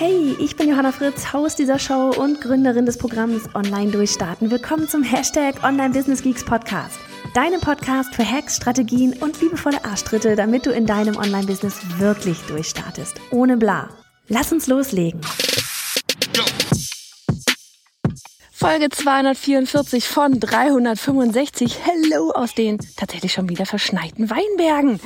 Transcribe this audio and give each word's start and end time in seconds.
Hey, 0.00 0.36
ich 0.38 0.54
bin 0.54 0.68
Johanna 0.68 0.92
Fritz, 0.92 1.32
Haus 1.32 1.56
dieser 1.56 1.80
Show 1.80 2.10
und 2.16 2.40
Gründerin 2.40 2.86
des 2.86 2.98
Programms 2.98 3.52
Online 3.56 3.90
Durchstarten. 3.90 4.48
Willkommen 4.48 4.86
zum 4.86 5.02
Hashtag 5.02 5.64
Online 5.64 5.92
Business 5.92 6.22
Geeks 6.22 6.44
Podcast. 6.44 7.00
Deinem 7.34 7.60
Podcast 7.60 8.14
für 8.14 8.24
Hacks, 8.24 8.54
Strategien 8.54 9.14
und 9.14 9.40
liebevolle 9.40 9.84
Arschtritte, 9.84 10.36
damit 10.36 10.66
du 10.66 10.70
in 10.70 10.86
deinem 10.86 11.16
Online-Business 11.16 11.80
wirklich 11.98 12.38
durchstartest. 12.42 13.20
Ohne 13.32 13.56
bla. 13.56 13.88
Lass 14.28 14.52
uns 14.52 14.68
loslegen. 14.68 15.20
Folge 18.52 18.90
244 18.90 20.06
von 20.06 20.38
365. 20.38 21.76
Hello 21.82 22.30
aus 22.30 22.54
den 22.54 22.78
tatsächlich 22.96 23.32
schon 23.32 23.48
wieder 23.48 23.66
verschneiten 23.66 24.30
Weinbergen. 24.30 25.00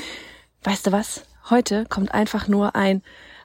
Weißt 0.65 0.87
du 0.87 0.93
was? 0.93 1.23
Heute 1.49 1.87
kommt 1.87 2.13
einfach 2.13 2.47
nur 2.47 2.77
ein 2.77 3.03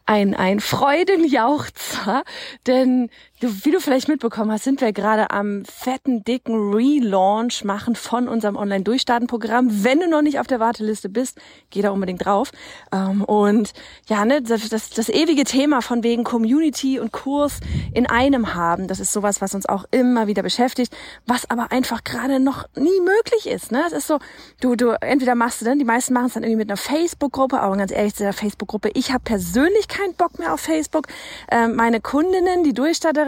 ein, 0.07 0.34
ein 0.34 0.59
Freudenjauchzer, 0.59 2.23
denn 2.66 3.09
du, 3.39 3.65
wie 3.65 3.71
du 3.71 3.79
vielleicht 3.79 4.07
mitbekommen 4.07 4.51
hast, 4.51 4.63
sind 4.63 4.81
wir 4.81 4.91
gerade 4.93 5.29
am 5.31 5.63
fetten, 5.65 6.23
dicken 6.23 6.73
Relaunch 6.73 7.63
machen 7.63 7.95
von 7.95 8.27
unserem 8.27 8.55
Online-Durchstarten-Programm. 8.55 9.83
Wenn 9.83 9.99
du 9.99 10.09
noch 10.09 10.21
nicht 10.21 10.39
auf 10.39 10.47
der 10.47 10.59
Warteliste 10.59 11.09
bist, 11.09 11.39
geh 11.69 11.81
da 11.81 11.91
unbedingt 11.91 12.25
drauf. 12.25 12.52
Ähm, 12.91 13.23
und 13.23 13.73
ja, 14.07 14.25
ne, 14.25 14.41
das, 14.41 14.67
das, 14.69 14.89
das 14.89 15.09
ewige 15.09 15.44
Thema 15.44 15.81
von 15.81 16.03
wegen 16.03 16.23
Community 16.23 16.99
und 16.99 17.11
Kurs 17.11 17.59
in 17.94 18.07
einem 18.07 18.55
haben, 18.55 18.88
das 18.88 18.99
ist 18.99 19.13
sowas, 19.13 19.41
was 19.41 19.53
uns 19.53 19.67
auch 19.67 19.85
immer 19.91 20.27
wieder 20.27 20.41
beschäftigt, 20.41 20.95
was 21.25 21.49
aber 21.49 21.72
einfach 21.72 22.03
gerade 22.03 22.39
noch 22.39 22.66
nie 22.75 23.01
möglich 23.01 23.47
ist. 23.47 23.72
Ne? 23.72 23.83
Es 23.88 23.94
ist 23.94 24.07
so, 24.07 24.19
du, 24.61 24.75
du, 24.75 24.99
entweder 25.01 25.35
machst 25.35 25.61
du 25.61 25.66
dann, 25.66 25.77
die 25.77 25.85
meisten 25.85 26.13
machen 26.13 26.27
es 26.27 26.33
dann 26.33 26.44
irgendwie 26.44 26.57
mit 26.57 26.69
einer 26.69 26.77
Facebook-Gruppe, 26.77 27.59
aber 27.59 27.77
ganz 27.77 27.91
ehrlich, 27.91 28.16
zu 28.16 28.23
der 28.23 28.33
Facebook-Gruppe, 28.33 28.89
ich 28.94 29.11
habe 29.11 29.23
persönlich 29.23 29.88
keinen 29.88 30.16
Bock 30.16 30.39
mehr 30.39 30.53
auf 30.53 30.61
Facebook. 30.61 31.07
Ähm, 31.51 31.75
meine 31.75 32.01
Kundinnen, 32.01 32.63
die 32.63 32.73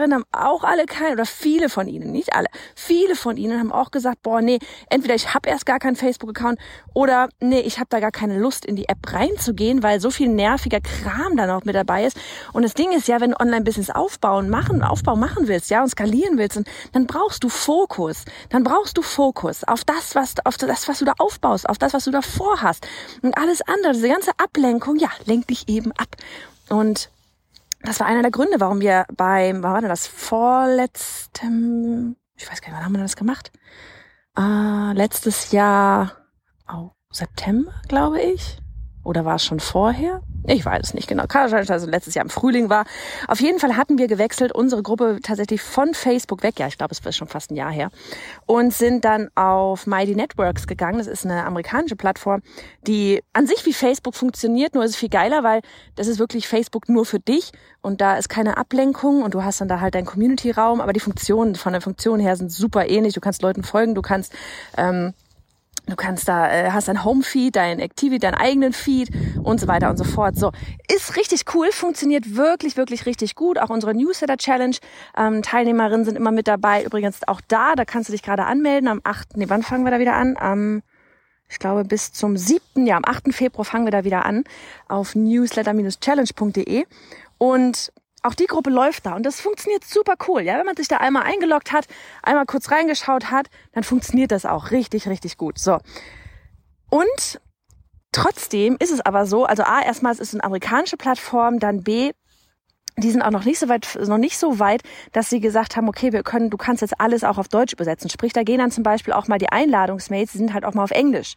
Durchstarterinnen, 0.00 0.14
haben 0.14 0.24
auch 0.32 0.64
alle 0.64 0.86
keinen, 0.86 1.12
oder 1.12 1.26
viele 1.26 1.68
von 1.68 1.86
ihnen, 1.86 2.12
nicht 2.12 2.32
alle, 2.34 2.46
viele 2.74 3.14
von 3.14 3.36
ihnen 3.36 3.58
haben 3.58 3.72
auch 3.72 3.90
gesagt, 3.90 4.22
boah, 4.22 4.40
nee, 4.40 4.58
entweder 4.88 5.14
ich 5.14 5.34
habe 5.34 5.48
erst 5.48 5.66
gar 5.66 5.78
keinen 5.78 5.96
Facebook-Account 5.96 6.58
oder 6.94 7.28
nee, 7.40 7.60
ich 7.60 7.78
habe 7.78 7.88
da 7.90 8.00
gar 8.00 8.10
keine 8.10 8.38
Lust, 8.38 8.64
in 8.64 8.76
die 8.76 8.88
App 8.88 9.12
reinzugehen, 9.12 9.82
weil 9.82 10.00
so 10.00 10.10
viel 10.10 10.28
nerviger 10.28 10.80
Kram 10.80 11.36
da 11.36 11.46
noch 11.46 11.64
mit 11.64 11.74
dabei 11.74 12.06
ist. 12.06 12.18
Und 12.52 12.62
das 12.62 12.74
Ding 12.74 12.92
ist 12.92 13.08
ja, 13.08 13.20
wenn 13.20 13.32
du 13.32 13.40
Online-Business 13.40 13.90
aufbauen, 13.90 14.48
machen, 14.48 14.82
Aufbau 14.82 15.16
machen 15.16 15.48
willst, 15.48 15.70
ja, 15.70 15.82
und 15.82 15.88
skalieren 15.88 16.38
willst, 16.38 16.56
und 16.56 16.68
dann 16.92 17.06
brauchst 17.06 17.44
du 17.44 17.48
Fokus. 17.48 18.24
Dann 18.48 18.64
brauchst 18.64 18.96
du 18.96 19.02
Fokus 19.02 19.64
auf 19.64 19.84
das, 19.84 20.14
was, 20.14 20.34
auf 20.44 20.56
das, 20.56 20.88
was 20.88 20.98
du 20.98 21.04
da 21.04 21.14
aufbaust, 21.18 21.68
auf 21.68 21.78
das, 21.78 21.94
was 21.94 22.04
du 22.04 22.10
da 22.10 22.22
vorhast. 22.22 22.86
Und 23.22 23.36
alles 23.36 23.60
andere, 23.62 23.92
diese 23.92 24.08
ganze 24.08 24.32
Ablenkung, 24.38 24.96
ja, 24.96 25.10
lenkt 25.26 25.50
dich 25.50 25.68
eben 25.68 25.92
ab. 25.92 26.16
Und 26.68 27.10
das 27.82 28.00
war 28.00 28.06
einer 28.06 28.22
der 28.22 28.30
Gründe, 28.30 28.60
warum 28.60 28.80
wir 28.80 29.06
beim, 29.14 29.62
war 29.62 29.80
denn 29.80 29.88
das 29.88 30.06
vorletztem, 30.06 32.16
ich 32.36 32.50
weiß 32.50 32.60
gar 32.60 32.68
nicht, 32.68 32.76
wann 32.76 32.84
haben 32.84 32.94
wir 32.94 33.02
das 33.02 33.16
gemacht? 33.16 33.52
Äh, 34.36 34.92
letztes 34.92 35.52
Jahr, 35.52 36.12
oh, 36.72 36.90
September, 37.10 37.72
glaube 37.88 38.20
ich. 38.20 38.58
Oder 39.02 39.24
war 39.24 39.36
es 39.36 39.44
schon 39.44 39.60
vorher? 39.60 40.22
Ich 40.46 40.64
weiß 40.64 40.80
es 40.82 40.94
nicht 40.94 41.08
genau. 41.08 41.24
Also 41.28 41.86
letztes 41.86 42.14
Jahr 42.14 42.24
im 42.24 42.30
Frühling 42.30 42.70
war. 42.70 42.84
Auf 43.28 43.40
jeden 43.40 43.58
Fall 43.58 43.76
hatten 43.76 43.98
wir 43.98 44.08
gewechselt, 44.08 44.52
unsere 44.52 44.82
Gruppe 44.82 45.18
tatsächlich 45.22 45.60
von 45.60 45.94
Facebook 45.94 46.42
weg. 46.42 46.58
Ja, 46.58 46.66
ich 46.66 46.78
glaube, 46.78 46.92
es 46.92 47.04
war 47.04 47.12
schon 47.12 47.28
fast 47.28 47.50
ein 47.50 47.56
Jahr 47.56 47.70
her. 47.70 47.90
Und 48.46 48.72
sind 48.72 49.04
dann 49.04 49.28
auf 49.34 49.86
Mighty 49.86 50.14
Networks 50.14 50.66
gegangen. 50.66 50.98
Das 50.98 51.06
ist 51.06 51.24
eine 51.24 51.44
amerikanische 51.44 51.96
Plattform, 51.96 52.42
die 52.86 53.22
an 53.32 53.46
sich 53.46 53.64
wie 53.66 53.72
Facebook 53.72 54.14
funktioniert, 54.14 54.74
nur 54.74 54.84
ist 54.84 54.92
es 54.92 54.96
viel 54.96 55.08
geiler, 55.08 55.42
weil 55.44 55.60
das 55.96 56.06
ist 56.06 56.18
wirklich 56.18 56.48
Facebook 56.48 56.88
nur 56.88 57.04
für 57.04 57.20
dich 57.20 57.52
und 57.82 58.00
da 58.00 58.16
ist 58.16 58.28
keine 58.28 58.56
Ablenkung 58.56 59.22
und 59.22 59.34
du 59.34 59.44
hast 59.44 59.60
dann 59.60 59.68
da 59.68 59.80
halt 59.80 59.94
deinen 59.94 60.06
Community-Raum, 60.06 60.80
aber 60.80 60.92
die 60.92 61.00
Funktionen 61.00 61.54
von 61.54 61.72
der 61.72 61.82
Funktion 61.82 62.20
her 62.20 62.36
sind 62.36 62.50
super 62.50 62.88
ähnlich. 62.88 63.14
Du 63.14 63.20
kannst 63.20 63.42
Leuten 63.42 63.62
folgen, 63.62 63.94
du 63.94 64.02
kannst 64.02 64.32
ähm, 64.76 65.14
Du 65.90 65.96
kannst 65.96 66.28
da, 66.28 66.50
äh, 66.50 66.70
hast 66.70 66.88
dein 66.88 67.04
Home-Feed, 67.04 67.56
dein 67.56 67.80
Activity, 67.80 68.20
deinen 68.20 68.34
eigenen 68.34 68.72
Feed 68.72 69.10
und 69.42 69.60
so 69.60 69.68
weiter 69.68 69.90
und 69.90 69.96
so 69.96 70.04
fort. 70.04 70.36
So, 70.36 70.52
ist 70.92 71.16
richtig 71.16 71.44
cool, 71.54 71.70
funktioniert 71.72 72.36
wirklich, 72.36 72.76
wirklich 72.76 73.06
richtig 73.06 73.34
gut. 73.34 73.58
Auch 73.58 73.70
unsere 73.70 73.94
Newsletter-Challenge, 73.94 74.76
ähm, 75.16 75.42
Teilnehmerinnen 75.42 76.04
sind 76.04 76.16
immer 76.16 76.30
mit 76.30 76.48
dabei. 76.48 76.84
Übrigens 76.84 77.26
auch 77.26 77.40
da, 77.48 77.74
da 77.74 77.84
kannst 77.84 78.08
du 78.08 78.12
dich 78.12 78.22
gerade 78.22 78.44
anmelden. 78.44 78.88
Am 78.88 79.00
8., 79.02 79.36
nee, 79.36 79.48
wann 79.48 79.62
fangen 79.62 79.84
wir 79.84 79.90
da 79.90 79.98
wieder 79.98 80.14
an? 80.14 80.36
Am, 80.38 80.82
ich 81.48 81.58
glaube, 81.58 81.84
bis 81.84 82.12
zum 82.12 82.36
7., 82.36 82.86
ja, 82.86 82.96
am 82.96 83.04
8. 83.04 83.34
Februar 83.34 83.64
fangen 83.64 83.84
wir 83.84 83.92
da 83.92 84.04
wieder 84.04 84.24
an 84.24 84.44
auf 84.88 85.14
newsletter-challenge.de. 85.14 86.84
Und 87.38 87.92
auch 88.22 88.34
die 88.34 88.46
Gruppe 88.46 88.70
läuft 88.70 89.06
da 89.06 89.14
und 89.14 89.24
das 89.24 89.40
funktioniert 89.40 89.84
super 89.84 90.14
cool. 90.28 90.42
Ja, 90.42 90.58
wenn 90.58 90.66
man 90.66 90.76
sich 90.76 90.88
da 90.88 90.98
einmal 90.98 91.22
eingeloggt 91.22 91.72
hat, 91.72 91.86
einmal 92.22 92.46
kurz 92.46 92.70
reingeschaut 92.70 93.30
hat, 93.30 93.48
dann 93.72 93.84
funktioniert 93.84 94.30
das 94.30 94.46
auch 94.46 94.70
richtig, 94.70 95.08
richtig 95.08 95.36
gut. 95.36 95.58
So. 95.58 95.78
Und 96.90 97.40
trotzdem 98.12 98.76
ist 98.78 98.92
es 98.92 99.00
aber 99.00 99.26
so, 99.26 99.44
also 99.44 99.62
A, 99.62 99.82
erstmal 99.82 100.12
es 100.12 100.20
ist 100.20 100.34
eine 100.34 100.44
amerikanische 100.44 100.96
Plattform, 100.96 101.58
dann 101.58 101.82
B, 101.82 102.12
die 103.00 103.10
sind 103.10 103.22
auch 103.22 103.30
noch 103.30 103.44
nicht 103.44 103.58
so 103.58 103.68
weit, 103.68 103.98
noch 104.06 104.18
nicht 104.18 104.38
so 104.38 104.58
weit, 104.58 104.82
dass 105.12 105.30
sie 105.30 105.40
gesagt 105.40 105.76
haben, 105.76 105.88
okay, 105.88 106.12
wir 106.12 106.22
können, 106.22 106.50
du 106.50 106.56
kannst 106.56 106.82
jetzt 106.82 107.00
alles 107.00 107.24
auch 107.24 107.38
auf 107.38 107.48
Deutsch 107.48 107.72
übersetzen. 107.72 108.10
Sprich, 108.10 108.32
da 108.32 108.42
gehen 108.42 108.58
dann 108.58 108.70
zum 108.70 108.82
Beispiel 108.82 109.12
auch 109.12 109.28
mal 109.28 109.38
die 109.38 109.50
Einladungsmails, 109.50 110.32
die 110.32 110.38
sind 110.38 110.54
halt 110.54 110.64
auch 110.64 110.74
mal 110.74 110.84
auf 110.84 110.90
Englisch. 110.90 111.36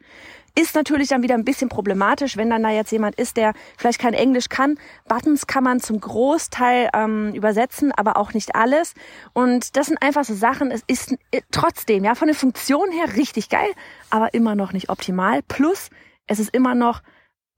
Ist 0.55 0.75
natürlich 0.75 1.07
dann 1.07 1.23
wieder 1.23 1.33
ein 1.33 1.45
bisschen 1.45 1.67
problematisch, 1.67 2.37
wenn 2.37 2.51
dann 2.51 2.61
da 2.61 2.69
jetzt 2.69 2.91
jemand 2.91 3.15
ist, 3.15 3.37
der 3.37 3.53
vielleicht 3.75 3.99
kein 3.99 4.13
Englisch 4.13 4.49
kann. 4.49 4.77
Buttons 5.07 5.47
kann 5.47 5.63
man 5.63 5.79
zum 5.79 5.99
Großteil 5.99 6.89
ähm, 6.93 7.33
übersetzen, 7.33 7.91
aber 7.91 8.17
auch 8.17 8.33
nicht 8.33 8.55
alles. 8.55 8.93
Und 9.33 9.75
das 9.75 9.87
sind 9.87 9.99
einfach 10.01 10.23
so 10.23 10.35
Sachen, 10.35 10.69
es 10.69 10.83
ist 10.85 11.15
äh, 11.31 11.41
trotzdem, 11.49 12.03
ja, 12.03 12.13
von 12.13 12.27
der 12.27 12.35
Funktion 12.35 12.91
her 12.91 13.15
richtig 13.15 13.49
geil, 13.49 13.69
aber 14.11 14.35
immer 14.35 14.53
noch 14.53 14.73
nicht 14.73 14.89
optimal. 14.89 15.41
Plus, 15.47 15.89
es 16.27 16.39
ist 16.39 16.53
immer 16.53 16.75
noch 16.75 17.01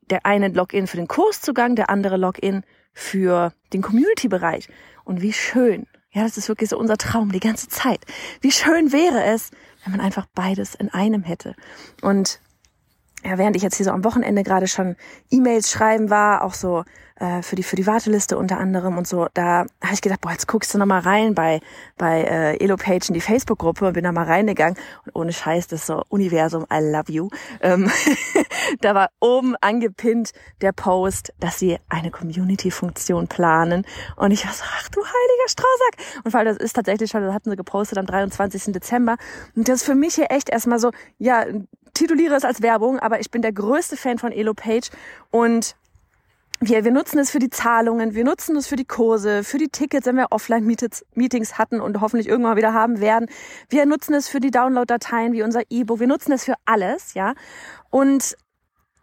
der 0.10 0.26
eine 0.26 0.48
Login 0.50 0.88
für 0.88 0.98
den 0.98 1.08
Kurszugang, 1.08 1.76
der 1.76 1.90
andere 1.90 2.16
Login 2.16 2.64
für 2.96 3.54
den 3.74 3.84
Community-Bereich. 3.84 4.70
Und 5.04 5.22
wie 5.22 5.34
schön, 5.34 5.86
ja, 6.12 6.24
das 6.24 6.38
ist 6.38 6.48
wirklich 6.50 6.70
so 6.72 6.80
unser 6.80 6.98
Traum 6.98 7.32
die 7.32 7.40
ganze 7.40 7.68
Zeit. 7.68 8.00
Wie 8.42 8.52
schön 8.52 8.92
wäre 8.92 9.24
es, 9.24 9.52
wenn 9.84 9.92
man 9.92 10.02
einfach 10.02 10.26
beides 10.34 10.74
in 10.74 10.90
einem 10.90 11.22
hätte. 11.22 11.56
Und 12.02 12.40
ja, 13.26 13.38
während 13.40 13.56
ich 13.56 13.64
jetzt 13.64 13.78
hier 13.78 13.86
so 13.86 13.92
am 13.92 14.04
Wochenende 14.04 14.44
gerade 14.44 14.68
schon 14.68 14.96
E-Mails 15.32 15.72
schreiben 15.72 16.10
war, 16.10 16.44
auch 16.44 16.54
so 16.54 16.84
äh, 17.16 17.42
für 17.42 17.56
die 17.56 17.64
für 17.64 17.76
die 17.76 17.88
Warteliste 17.88 18.38
unter 18.38 18.60
anderem 18.60 18.98
und 18.98 19.08
so, 19.08 19.28
da 19.34 19.66
habe 19.82 19.94
ich 19.94 20.02
gedacht, 20.02 20.22
boah, 20.22 20.32
jetzt 20.32 20.48
guckst 20.48 20.74
du 20.74 20.78
noch 20.78 20.86
mal 20.86 21.00
rein 21.00 21.34
bei 21.34 21.60
bei 21.98 22.22
äh, 22.22 22.64
Elopage 22.64 23.08
in 23.08 23.14
die 23.14 23.22
Facebook-Gruppe 23.22 23.88
und 23.88 23.94
bin 23.94 24.04
da 24.04 24.12
mal 24.12 24.26
reingegangen 24.26 24.78
und 25.06 25.16
ohne 25.16 25.34
Scheiß, 25.34 25.68
das 25.68 25.82
ist 25.82 25.88
so 25.88 26.04
Universum, 26.10 26.66
I 26.72 26.80
love 26.82 27.12
you. 27.12 27.30
Ähm, 27.62 27.90
da 28.82 28.94
war 28.94 29.10
oben 29.20 29.56
angepinnt 29.60 30.32
der 30.62 30.72
Post, 30.72 31.34
dass 31.40 31.58
sie 31.58 31.80
eine 31.90 32.12
Community-Funktion 32.12 33.28
planen 33.28 33.88
und 34.18 34.32
ich 34.32 34.46
war 34.46 34.54
so, 34.54 34.64
ach 34.78 34.90
du 34.90 35.02
heiliger 35.02 35.48
Strausack. 35.50 36.24
Und 36.26 36.34
weil 36.34 36.46
das 36.46 36.58
ist 36.58 36.74
tatsächlich 36.74 37.10
schon, 37.10 37.24
das 37.24 37.34
hatten 37.34 37.50
sie 37.50 37.56
gepostet 37.56 37.98
am 37.98 38.06
23. 38.06 38.74
Dezember 38.74 39.16
und 39.56 39.68
das 39.68 39.78
ist 39.78 39.86
für 39.86 39.96
mich 39.96 40.14
hier 40.14 40.30
echt 40.30 40.50
erstmal 40.50 40.78
so, 40.78 40.92
ja, 41.18 41.46
tituliere 41.96 42.36
es 42.36 42.46
als 42.46 42.62
Werbung, 42.62 43.00
aber 43.00 43.20
ich 43.20 43.32
bin 43.32 43.42
der 43.42 43.54
größte 43.54 43.98
Fan 43.98 44.20
von 44.20 44.32
Elopage 44.32 44.92
und 45.32 45.76
wir, 46.60 46.86
wir 46.86 46.92
nutzen 46.92 47.20
es 47.20 47.32
für 47.32 47.40
die 47.40 47.50
Zahlungen, 47.50 48.16
wir 48.16 48.24
nutzen 48.24 48.56
es 48.56 48.68
für 48.68 48.76
die 48.76 48.86
Kurse, 48.86 49.44
für 49.44 49.58
die 49.58 49.68
Tickets, 49.68 50.06
wenn 50.06 50.16
wir 50.16 50.28
Offline-Meetings 50.32 51.58
hatten 51.58 51.82
und 51.82 52.00
hoffentlich 52.00 52.28
irgendwann 52.28 52.56
wieder 52.56 52.74
haben 52.74 53.02
werden. 53.02 53.28
Wir 53.70 53.86
nutzen 53.86 54.14
es 54.14 54.30
für 54.30 54.40
die 54.40 54.52
Download-Dateien 54.52 55.34
wie 55.34 55.44
unser 55.44 55.64
E-Book. 55.70 56.00
Wir 56.00 56.08
nutzen 56.08 56.32
es 56.32 56.46
für 56.46 56.56
alles, 56.66 57.14
ja. 57.14 57.34
Und 57.90 58.38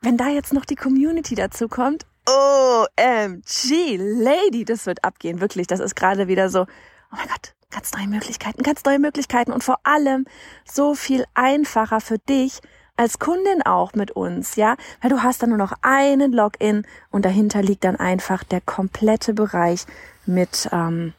wenn 0.00 0.16
da 0.16 0.28
jetzt 0.28 0.52
noch 0.52 0.64
die 0.64 0.76
Community 0.76 1.34
dazu 1.34 1.68
kommt, 1.68 2.06
OMG, 2.26 3.96
Lady, 3.98 4.64
das 4.64 4.86
wird 4.86 5.04
abgehen, 5.04 5.40
wirklich. 5.40 5.66
Das 5.66 5.80
ist 5.80 5.94
gerade 5.94 6.28
wieder 6.28 6.48
so, 6.48 6.62
oh 6.62 7.16
mein 7.16 7.28
Gott, 7.28 7.54
ganz 7.70 7.92
neue 7.92 8.08
Möglichkeiten, 8.08 8.62
ganz 8.62 8.84
neue 8.84 8.98
Möglichkeiten 8.98 9.52
und 9.52 9.62
vor 9.62 9.78
allem 9.82 10.24
so 10.64 10.94
viel 10.94 11.24
einfacher 11.34 12.00
für 12.00 12.18
dich, 12.18 12.60
als 12.96 13.18
Kundin 13.18 13.62
auch 13.62 13.94
mit 13.94 14.10
uns, 14.10 14.56
ja, 14.56 14.76
weil 15.00 15.10
du 15.10 15.22
hast 15.22 15.42
dann 15.42 15.50
nur 15.50 15.58
noch 15.58 15.72
einen 15.82 16.32
Login 16.32 16.86
und 17.10 17.24
dahinter 17.24 17.62
liegt 17.62 17.84
dann 17.84 17.96
einfach 17.96 18.44
der 18.44 18.60
komplette 18.60 19.34
Bereich 19.34 19.86
mit 20.26 20.68
ähm, 20.72 21.14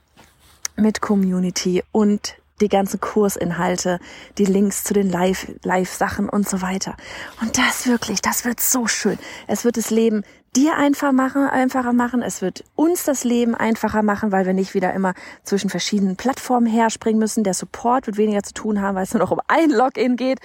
mit 0.75 1.01
Community 1.01 1.83
und 1.91 2.35
die 2.61 2.69
ganzen 2.69 2.99
Kursinhalte, 2.99 3.99
die 4.37 4.45
Links 4.45 4.83
zu 4.83 4.93
den 4.93 5.09
Live, 5.09 5.47
Live-Sachen 5.63 6.29
und 6.29 6.47
so 6.47 6.61
weiter. 6.61 6.95
Und 7.41 7.57
das 7.57 7.87
wirklich, 7.87 8.21
das 8.21 8.45
wird 8.45 8.59
so 8.59 8.87
schön. 8.87 9.17
Es 9.47 9.65
wird 9.65 9.77
das 9.77 9.89
Leben 9.89 10.23
dir 10.55 10.77
einfach 10.77 11.11
machen, 11.11 11.47
einfacher 11.47 11.93
machen. 11.93 12.21
Es 12.21 12.41
wird 12.41 12.63
uns 12.75 13.03
das 13.03 13.23
Leben 13.23 13.55
einfacher 13.55 14.03
machen, 14.03 14.31
weil 14.31 14.45
wir 14.45 14.53
nicht 14.53 14.75
wieder 14.75 14.93
immer 14.93 15.13
zwischen 15.43 15.69
verschiedenen 15.69 16.15
Plattformen 16.15 16.67
herspringen 16.67 17.19
müssen. 17.19 17.43
Der 17.43 17.55
Support 17.55 18.07
wird 18.07 18.17
weniger 18.17 18.43
zu 18.43 18.53
tun 18.53 18.81
haben, 18.81 18.95
weil 18.95 19.03
es 19.03 19.13
nur 19.13 19.23
noch 19.23 19.31
um 19.31 19.41
ein 19.47 19.71
Login 19.71 20.15
geht. 20.15 20.39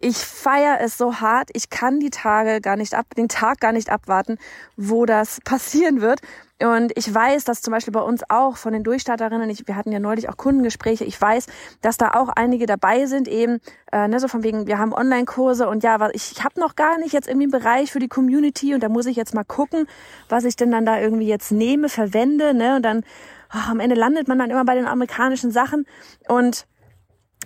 Ich 0.00 0.18
feiere 0.18 0.78
es 0.80 0.96
so 0.96 1.16
hart. 1.16 1.50
Ich 1.54 1.70
kann 1.70 1.98
die 1.98 2.10
Tage 2.10 2.60
gar 2.60 2.76
nicht 2.76 2.94
ab, 2.94 3.06
den 3.16 3.28
Tag 3.28 3.58
gar 3.58 3.72
nicht 3.72 3.90
abwarten, 3.90 4.38
wo 4.76 5.06
das 5.06 5.40
passieren 5.44 6.00
wird. 6.00 6.20
Und 6.62 6.92
ich 6.96 7.12
weiß, 7.12 7.44
dass 7.44 7.62
zum 7.62 7.72
Beispiel 7.72 7.92
bei 7.92 8.00
uns 8.00 8.22
auch 8.28 8.56
von 8.56 8.72
den 8.72 8.84
Durchstarterinnen, 8.84 9.50
ich, 9.50 9.66
wir 9.66 9.74
hatten 9.74 9.90
ja 9.90 9.98
neulich 9.98 10.28
auch 10.28 10.36
Kundengespräche, 10.36 11.04
ich 11.04 11.20
weiß, 11.20 11.46
dass 11.82 11.96
da 11.96 12.12
auch 12.14 12.28
einige 12.28 12.66
dabei 12.66 13.06
sind, 13.06 13.28
eben, 13.28 13.60
äh, 13.92 14.08
ne, 14.08 14.18
so 14.18 14.26
von 14.26 14.42
wegen, 14.42 14.66
wir 14.66 14.78
haben 14.78 14.92
Online-Kurse 14.92 15.68
und 15.68 15.84
ja, 15.84 16.08
ich, 16.12 16.32
ich 16.32 16.44
habe 16.44 16.58
noch 16.58 16.74
gar 16.74 16.98
nicht 16.98 17.12
jetzt 17.12 17.28
irgendwie 17.28 17.44
einen 17.44 17.62
Bereich 17.62 17.92
für 17.92 18.00
die 18.00 18.08
Community 18.08 18.74
und 18.74 18.82
da 18.82 18.88
muss 18.88 19.06
ich 19.06 19.16
jetzt 19.16 19.34
mal 19.34 19.44
gucken, 19.44 19.86
was 20.28 20.44
ich 20.44 20.56
denn 20.56 20.72
dann 20.72 20.84
da 20.84 20.98
irgendwie 20.98 21.28
jetzt 21.28 21.52
nehme, 21.52 21.88
verwende, 21.88 22.54
ne? 22.54 22.76
Und 22.76 22.82
dann 22.82 23.04
oh, 23.54 23.70
am 23.70 23.78
Ende 23.78 23.94
landet 23.94 24.26
man 24.26 24.38
dann 24.38 24.50
immer 24.50 24.64
bei 24.64 24.74
den 24.74 24.86
amerikanischen 24.86 25.52
Sachen 25.52 25.86
und 26.28 26.66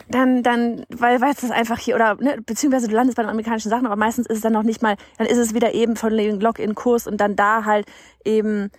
dann, 0.08 0.42
dann, 0.42 0.84
weil, 0.88 1.20
weil 1.20 1.32
es 1.32 1.50
einfach 1.50 1.78
hier, 1.78 1.94
oder, 1.94 2.16
ne, 2.16 2.38
beziehungsweise 2.44 2.88
du 2.88 2.94
landest 2.94 3.16
bei 3.16 3.22
den 3.22 3.30
amerikanischen 3.30 3.70
Sachen, 3.70 3.86
aber 3.86 3.96
meistens 3.96 4.26
ist 4.26 4.36
es 4.36 4.42
dann 4.42 4.52
noch 4.52 4.62
nicht 4.62 4.82
mal, 4.82 4.96
dann 5.18 5.26
ist 5.26 5.38
es 5.38 5.54
wieder 5.54 5.74
eben 5.74 5.96
von 5.96 6.16
dem 6.16 6.40
Login-Kurs 6.40 7.06
und 7.06 7.20
dann 7.20 7.36
da 7.36 7.64
halt 7.64 7.86
eben 8.24 8.70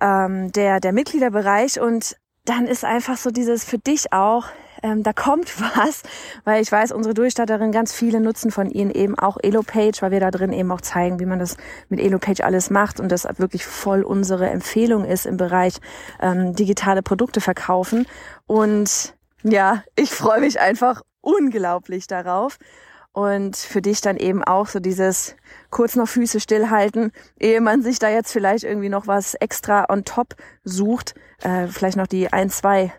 ähm, 0.00 0.52
der, 0.52 0.80
der 0.80 0.92
Mitgliederbereich 0.92 1.80
und 1.80 2.16
dann 2.44 2.66
ist 2.66 2.84
einfach 2.84 3.16
so 3.16 3.30
dieses 3.30 3.64
für 3.64 3.78
dich 3.78 4.12
auch, 4.12 4.46
ähm, 4.82 5.02
da 5.02 5.12
kommt 5.12 5.60
was, 5.76 6.02
weil 6.44 6.62
ich 6.62 6.72
weiß, 6.72 6.92
unsere 6.92 7.14
Durchstatterin, 7.14 7.72
ganz 7.72 7.92
viele 7.92 8.20
nutzen 8.20 8.50
von 8.50 8.70
ihnen 8.70 8.90
eben 8.90 9.18
auch 9.18 9.38
Elopage, 9.42 10.00
weil 10.00 10.10
wir 10.10 10.20
da 10.20 10.30
drin 10.30 10.52
eben 10.52 10.70
auch 10.72 10.80
zeigen, 10.80 11.20
wie 11.20 11.26
man 11.26 11.38
das 11.38 11.56
mit 11.88 12.00
Elopage 12.00 12.44
alles 12.44 12.70
macht 12.70 12.98
und 12.98 13.10
das 13.12 13.26
wirklich 13.38 13.64
voll 13.64 14.02
unsere 14.02 14.50
Empfehlung 14.50 15.04
ist 15.04 15.26
im 15.26 15.36
Bereich 15.36 15.74
ähm, 16.20 16.54
digitale 16.54 17.02
Produkte 17.02 17.40
verkaufen. 17.40 18.06
Und 18.46 19.14
ja, 19.42 19.82
ich 19.96 20.10
freue 20.10 20.40
mich 20.40 20.60
einfach 20.60 21.02
unglaublich 21.20 22.06
darauf. 22.06 22.58
Und 23.14 23.56
für 23.56 23.82
dich 23.82 24.00
dann 24.00 24.16
eben 24.16 24.42
auch 24.42 24.68
so 24.68 24.80
dieses 24.80 25.36
kurz 25.68 25.96
noch 25.96 26.08
Füße 26.08 26.40
stillhalten, 26.40 27.12
ehe 27.38 27.60
man 27.60 27.82
sich 27.82 27.98
da 27.98 28.08
jetzt 28.08 28.32
vielleicht 28.32 28.64
irgendwie 28.64 28.88
noch 28.88 29.06
was 29.06 29.34
extra 29.34 29.84
on 29.90 30.04
top 30.04 30.34
sucht. 30.64 31.14
Äh, 31.42 31.66
vielleicht 31.66 31.98
noch 31.98 32.06
die 32.06 32.32
ein, 32.32 32.48
zwei, 32.48 32.90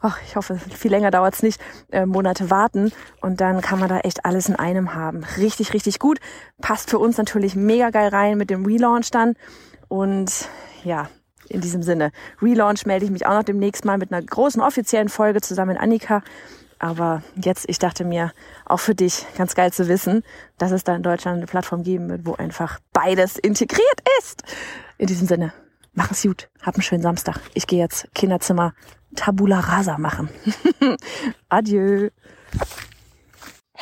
ach, 0.00 0.18
ich 0.26 0.34
hoffe, 0.34 0.58
viel 0.58 0.90
länger 0.90 1.12
dauert's 1.12 1.44
nicht, 1.44 1.60
äh, 1.92 2.04
Monate 2.04 2.50
warten. 2.50 2.90
Und 3.20 3.40
dann 3.40 3.60
kann 3.60 3.78
man 3.78 3.88
da 3.88 4.00
echt 4.00 4.24
alles 4.24 4.48
in 4.48 4.56
einem 4.56 4.94
haben. 4.94 5.22
Richtig, 5.36 5.72
richtig 5.72 6.00
gut. 6.00 6.18
Passt 6.60 6.90
für 6.90 6.98
uns 6.98 7.16
natürlich 7.16 7.54
mega 7.54 7.90
geil 7.90 8.08
rein 8.08 8.38
mit 8.38 8.50
dem 8.50 8.66
Relaunch 8.66 9.12
dann. 9.12 9.36
Und 9.86 10.48
ja, 10.82 11.08
in 11.50 11.60
diesem 11.60 11.82
Sinne, 11.82 12.12
Relaunch 12.40 12.86
melde 12.86 13.04
ich 13.04 13.10
mich 13.10 13.26
auch 13.26 13.34
noch 13.34 13.42
demnächst 13.42 13.84
mal 13.84 13.98
mit 13.98 14.12
einer 14.12 14.22
großen 14.22 14.62
offiziellen 14.62 15.08
Folge 15.08 15.40
zusammen 15.40 15.72
mit 15.72 15.80
Annika. 15.80 16.22
Aber 16.78 17.22
jetzt, 17.36 17.66
ich 17.68 17.78
dachte 17.78 18.04
mir, 18.04 18.32
auch 18.64 18.80
für 18.80 18.94
dich 18.94 19.26
ganz 19.36 19.54
geil 19.54 19.72
zu 19.72 19.86
wissen, 19.88 20.22
dass 20.56 20.70
es 20.70 20.82
da 20.82 20.96
in 20.96 21.02
Deutschland 21.02 21.36
eine 21.36 21.46
Plattform 21.46 21.82
geben 21.82 22.08
wird, 22.08 22.24
wo 22.24 22.34
einfach 22.34 22.78
beides 22.92 23.36
integriert 23.36 24.00
ist. 24.18 24.42
In 24.96 25.06
diesem 25.06 25.26
Sinne, 25.26 25.52
mach 25.92 26.10
es 26.10 26.22
gut, 26.22 26.48
hab 26.62 26.74
einen 26.74 26.82
schönen 26.82 27.02
Samstag. 27.02 27.38
Ich 27.52 27.66
gehe 27.66 27.78
jetzt 27.78 28.08
Kinderzimmer 28.14 28.72
Tabula 29.14 29.60
Rasa 29.60 29.98
machen. 29.98 30.30
Adieu. 31.48 32.10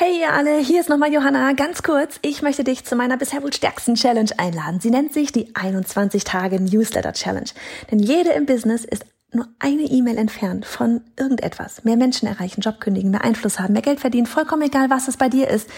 Hey 0.01 0.21
ihr 0.21 0.33
alle, 0.33 0.59
hier 0.59 0.79
ist 0.79 0.89
nochmal 0.89 1.13
Johanna. 1.13 1.55
Ganz 1.55 1.83
kurz, 1.83 2.21
ich 2.23 2.41
möchte 2.41 2.63
dich 2.63 2.85
zu 2.85 2.95
meiner 2.95 3.17
bisher 3.17 3.43
wohl 3.43 3.53
stärksten 3.53 3.97
Challenge 3.97 4.31
einladen. 4.37 4.79
Sie 4.79 4.91
nennt 4.91 5.13
sich 5.13 5.33
die 5.33 5.57
21 5.57 6.23
Tage 6.23 6.63
Newsletter 6.63 7.13
Challenge. 7.13 7.51
Denn 7.91 7.99
jede 7.99 8.31
im 8.31 8.47
Business 8.47 8.85
ist 8.85 9.05
nur 9.33 9.49
eine 9.59 9.83
E-Mail 9.83 10.17
entfernt 10.17 10.67
von 10.67 11.01
irgendetwas. 11.19 11.83
Mehr 11.83 11.97
Menschen 11.97 12.29
erreichen, 12.29 12.61
Job 12.61 12.79
kündigen, 12.79 13.11
mehr 13.11 13.25
Einfluss 13.25 13.59
haben, 13.59 13.73
mehr 13.73 13.83
Geld 13.83 13.99
verdienen, 13.99 14.27
vollkommen 14.27 14.63
egal, 14.63 14.89
was 14.89 15.09
es 15.09 15.17
bei 15.17 15.29
dir 15.29 15.49
ist. 15.49 15.69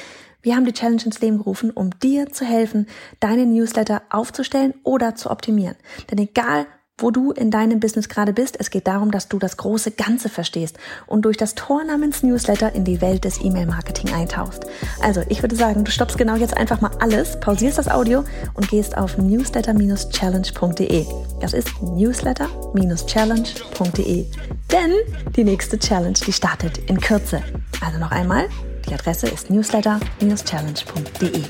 Wir 0.42 0.54
haben 0.54 0.66
die 0.66 0.74
Challenge 0.74 1.02
ins 1.02 1.22
Leben 1.22 1.38
gerufen, 1.38 1.70
um 1.70 1.98
dir 2.00 2.30
zu 2.30 2.44
helfen, 2.44 2.88
deine 3.20 3.46
Newsletter 3.46 4.02
aufzustellen 4.10 4.74
oder 4.82 5.14
zu 5.14 5.30
optimieren. 5.30 5.76
Denn 6.10 6.18
egal, 6.18 6.66
wo 7.02 7.10
du 7.10 7.32
in 7.32 7.50
deinem 7.50 7.80
Business 7.80 8.08
gerade 8.08 8.32
bist. 8.32 8.56
Es 8.58 8.70
geht 8.70 8.86
darum, 8.86 9.10
dass 9.10 9.28
du 9.28 9.38
das 9.38 9.56
große 9.56 9.90
Ganze 9.92 10.28
verstehst 10.28 10.76
und 11.06 11.24
durch 11.24 11.36
das 11.36 11.54
Tor 11.54 11.84
namens 11.84 12.22
Newsletter 12.22 12.74
in 12.74 12.84
die 12.84 13.00
Welt 13.00 13.24
des 13.24 13.42
E-Mail-Marketing 13.42 14.12
eintauchst. 14.14 14.66
Also, 15.02 15.22
ich 15.28 15.42
würde 15.42 15.56
sagen, 15.56 15.82
du 15.84 15.90
stoppst 15.90 16.18
genau 16.18 16.36
jetzt 16.36 16.56
einfach 16.56 16.80
mal 16.80 16.92
alles, 17.00 17.40
pausierst 17.40 17.78
das 17.78 17.88
Audio 17.88 18.22
und 18.54 18.68
gehst 18.68 18.96
auf 18.96 19.18
newsletter-challenge.de. 19.18 21.06
Das 21.40 21.52
ist 21.52 21.68
newsletter-challenge.de. 21.82 24.26
Denn 24.70 24.92
die 25.36 25.44
nächste 25.44 25.78
Challenge, 25.78 26.18
die 26.26 26.32
startet 26.32 26.78
in 26.88 26.98
Kürze. 27.00 27.42
Also 27.84 27.98
noch 27.98 28.12
einmal, 28.12 28.48
die 28.88 28.94
Adresse 28.94 29.28
ist 29.28 29.50
newsletter-challenge.de. 29.50 31.42